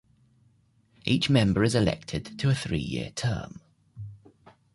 [1.05, 3.61] Each member is elected to a three-year term.